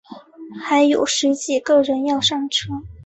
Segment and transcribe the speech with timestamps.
[0.59, 2.69] 还有十几个人要上车